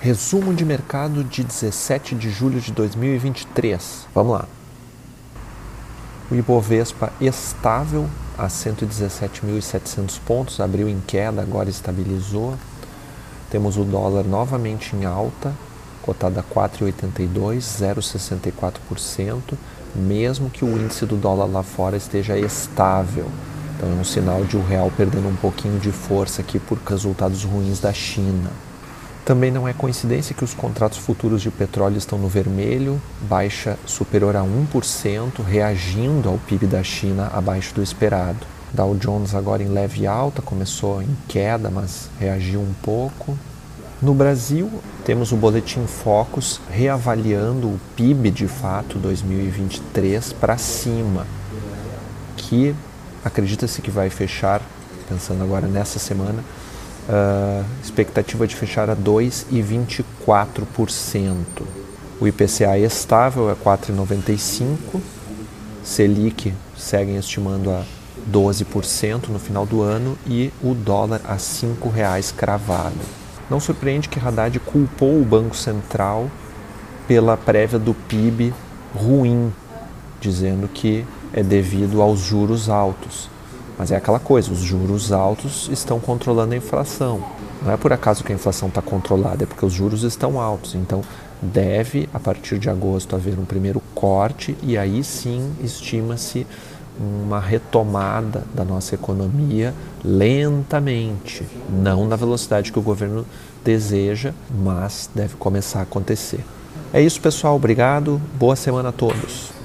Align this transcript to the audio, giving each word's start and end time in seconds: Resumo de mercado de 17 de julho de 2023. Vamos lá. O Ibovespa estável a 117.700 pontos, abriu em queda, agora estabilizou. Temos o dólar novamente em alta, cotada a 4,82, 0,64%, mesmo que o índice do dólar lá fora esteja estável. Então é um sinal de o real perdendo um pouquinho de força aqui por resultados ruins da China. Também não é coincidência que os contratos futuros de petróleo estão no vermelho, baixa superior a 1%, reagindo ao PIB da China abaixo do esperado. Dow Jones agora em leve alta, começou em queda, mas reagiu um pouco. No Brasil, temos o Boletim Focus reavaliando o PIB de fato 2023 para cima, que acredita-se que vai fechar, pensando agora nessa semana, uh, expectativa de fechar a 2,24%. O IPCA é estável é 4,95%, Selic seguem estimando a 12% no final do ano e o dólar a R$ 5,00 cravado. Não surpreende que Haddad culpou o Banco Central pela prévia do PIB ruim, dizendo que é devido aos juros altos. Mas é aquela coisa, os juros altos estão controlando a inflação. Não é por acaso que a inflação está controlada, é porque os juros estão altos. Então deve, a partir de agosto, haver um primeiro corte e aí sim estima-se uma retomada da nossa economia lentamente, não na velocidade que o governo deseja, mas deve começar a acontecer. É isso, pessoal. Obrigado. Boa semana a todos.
Resumo 0.00 0.54
de 0.54 0.64
mercado 0.64 1.24
de 1.24 1.42
17 1.42 2.14
de 2.14 2.30
julho 2.30 2.60
de 2.60 2.70
2023. 2.70 4.06
Vamos 4.14 4.32
lá. 4.32 4.44
O 6.30 6.36
Ibovespa 6.36 7.12
estável 7.20 8.08
a 8.38 8.46
117.700 8.46 10.20
pontos, 10.24 10.60
abriu 10.60 10.88
em 10.88 11.02
queda, 11.04 11.42
agora 11.42 11.68
estabilizou. 11.68 12.54
Temos 13.50 13.76
o 13.76 13.82
dólar 13.82 14.22
novamente 14.22 14.94
em 14.94 15.04
alta, 15.04 15.52
cotada 16.00 16.38
a 16.38 16.44
4,82, 16.44 17.58
0,64%, 17.58 19.54
mesmo 19.96 20.48
que 20.48 20.64
o 20.64 20.78
índice 20.78 21.06
do 21.06 21.16
dólar 21.16 21.46
lá 21.46 21.64
fora 21.64 21.96
esteja 21.96 22.38
estável. 22.38 23.26
Então 23.76 23.90
é 23.90 23.94
um 23.94 24.04
sinal 24.04 24.44
de 24.44 24.56
o 24.56 24.64
real 24.64 24.92
perdendo 24.96 25.28
um 25.28 25.34
pouquinho 25.34 25.80
de 25.80 25.90
força 25.90 26.40
aqui 26.40 26.60
por 26.60 26.78
resultados 26.86 27.42
ruins 27.42 27.80
da 27.80 27.92
China. 27.92 28.52
Também 29.28 29.50
não 29.50 29.68
é 29.68 29.74
coincidência 29.74 30.34
que 30.34 30.42
os 30.42 30.54
contratos 30.54 30.96
futuros 30.96 31.42
de 31.42 31.50
petróleo 31.50 31.98
estão 31.98 32.18
no 32.18 32.28
vermelho, 32.28 32.98
baixa 33.20 33.78
superior 33.84 34.34
a 34.34 34.40
1%, 34.40 35.44
reagindo 35.46 36.30
ao 36.30 36.38
PIB 36.38 36.66
da 36.66 36.82
China 36.82 37.30
abaixo 37.34 37.74
do 37.74 37.82
esperado. 37.82 38.38
Dow 38.72 38.96
Jones 38.96 39.34
agora 39.34 39.62
em 39.62 39.68
leve 39.68 40.06
alta, 40.06 40.40
começou 40.40 41.02
em 41.02 41.14
queda, 41.28 41.68
mas 41.68 42.08
reagiu 42.18 42.60
um 42.60 42.72
pouco. 42.82 43.38
No 44.00 44.14
Brasil, 44.14 44.70
temos 45.04 45.30
o 45.30 45.36
Boletim 45.36 45.86
Focus 45.86 46.58
reavaliando 46.70 47.66
o 47.66 47.80
PIB 47.96 48.30
de 48.30 48.48
fato 48.48 48.96
2023 48.98 50.32
para 50.32 50.56
cima, 50.56 51.26
que 52.34 52.74
acredita-se 53.22 53.82
que 53.82 53.90
vai 53.90 54.08
fechar, 54.08 54.62
pensando 55.06 55.44
agora 55.44 55.66
nessa 55.66 55.98
semana, 55.98 56.42
uh, 57.08 57.64
expectativa 57.82 58.46
de 58.46 58.54
fechar 58.54 58.90
a 58.90 58.96
2,24%. 58.96 61.34
O 62.20 62.26
IPCA 62.26 62.76
é 62.76 62.80
estável 62.80 63.48
é 63.50 63.54
4,95%, 63.54 65.00
Selic 65.82 66.52
seguem 66.76 67.16
estimando 67.16 67.70
a 67.70 67.84
12% 68.30 69.28
no 69.28 69.38
final 69.38 69.64
do 69.64 69.82
ano 69.82 70.18
e 70.26 70.52
o 70.62 70.74
dólar 70.74 71.20
a 71.24 71.32
R$ 71.32 71.38
5,00 71.38 72.34
cravado. 72.34 72.98
Não 73.48 73.58
surpreende 73.58 74.08
que 74.08 74.18
Haddad 74.18 74.58
culpou 74.60 75.20
o 75.20 75.24
Banco 75.24 75.56
Central 75.56 76.30
pela 77.06 77.36
prévia 77.36 77.78
do 77.78 77.94
PIB 77.94 78.52
ruim, 78.94 79.52
dizendo 80.20 80.68
que 80.68 81.06
é 81.32 81.42
devido 81.42 82.02
aos 82.02 82.20
juros 82.20 82.68
altos. 82.68 83.30
Mas 83.78 83.92
é 83.92 83.96
aquela 83.96 84.18
coisa, 84.18 84.50
os 84.50 84.58
juros 84.58 85.12
altos 85.12 85.68
estão 85.70 86.00
controlando 86.00 86.52
a 86.52 86.56
inflação. 86.56 87.22
Não 87.62 87.72
é 87.72 87.76
por 87.76 87.92
acaso 87.92 88.24
que 88.24 88.32
a 88.32 88.34
inflação 88.34 88.68
está 88.68 88.82
controlada, 88.82 89.44
é 89.44 89.46
porque 89.46 89.64
os 89.64 89.72
juros 89.72 90.02
estão 90.02 90.40
altos. 90.40 90.74
Então 90.74 91.02
deve, 91.40 92.08
a 92.12 92.18
partir 92.18 92.58
de 92.58 92.68
agosto, 92.68 93.14
haver 93.14 93.38
um 93.38 93.44
primeiro 93.44 93.80
corte 93.94 94.56
e 94.62 94.76
aí 94.76 95.04
sim 95.04 95.52
estima-se 95.62 96.46
uma 96.98 97.38
retomada 97.38 98.42
da 98.52 98.64
nossa 98.64 98.96
economia 98.96 99.72
lentamente, 100.04 101.46
não 101.70 102.04
na 102.06 102.16
velocidade 102.16 102.72
que 102.72 102.78
o 102.78 102.82
governo 102.82 103.24
deseja, 103.64 104.34
mas 104.50 105.08
deve 105.14 105.36
começar 105.36 105.80
a 105.80 105.82
acontecer. 105.82 106.44
É 106.92 107.00
isso, 107.00 107.20
pessoal. 107.20 107.54
Obrigado. 107.54 108.20
Boa 108.38 108.56
semana 108.56 108.88
a 108.88 108.92
todos. 108.92 109.57